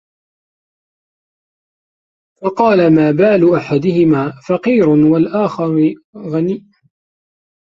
[2.41, 6.63] فَقَالَ مَا بَالُ أَحَدِهِمَا فَقِيرٌ وَالْآخَرِ غَنِيٌّ